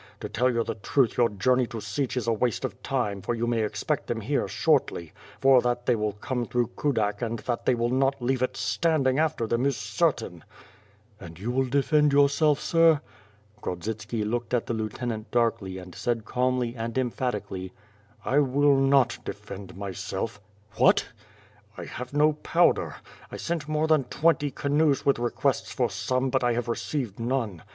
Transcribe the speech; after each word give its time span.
To 0.21 0.27
tell 0.27 0.63
the 0.63 0.73
truth 0.81 1.15
your 1.15 1.29
journey 1.29 1.67
to 1.67 1.79
Sich 1.79 2.17
is 2.17 2.27
waste 2.27 2.65
of 2.65 2.81
time 2.81 3.21
for 3.21 3.35
you 3.35 3.45
may 3.45 3.61
expect 3.61 4.07
them 4.07 4.19
here 4.21 4.47
shortly; 4.47 5.13
for 5.39 5.61
that 5.61 5.85
they 5.85 5.95
will 5.95 6.13
come 6.13 6.45
through 6.47 6.71
Kudak 6.75 7.21
and 7.21 7.37
that 7.37 7.67
they 7.67 7.75
will 7.75 7.91
not 7.91 8.19
leave 8.19 8.41
it 8.41 8.57
standing 8.57 9.19
after 9.19 9.45
them 9.45 9.63
is 9.63 9.77
certain.'' 9.77 10.43
"And 11.19 11.37
will 11.37 11.65
you 11.65 11.69
defend 11.69 12.13
yourself, 12.13 12.59
sir?" 12.59 12.99
Grodzitski 13.61 14.23
looked 14.23 14.55
at 14.55 14.65
the 14.65 14.73
lieutenant 14.73 15.29
darkly 15.29 15.77
and 15.77 15.93
said 15.93 16.25
calmly 16.25 16.75
and 16.75 16.97
emphatically: 16.97 17.71
^T[ 18.25 18.51
will 18.51 18.77
not 18.77 19.19
defend 19.23 19.77
myself..," 19.77 20.41
W/fff 20.77 20.79
FIRE 20.79 20.87
AND 20.87 20.99
SWORD. 20.99 21.03
1^5 21.77 21.79
"I 21.91 21.95
have 21.97 22.13
no 22.15 22.33
powder. 22.33 22.95
I 23.31 23.37
sent 23.37 23.67
more 23.69 23.85
than 23.85 24.05
twenty 24.05 24.49
canoes 24.49 25.05
with 25.05 25.19
requests 25.19 25.71
for 25.71 25.91
some, 25.91 26.31
but 26.31 26.43
I 26.43 26.53
have 26.53 26.67
received 26.67 27.19
none. 27.19 27.61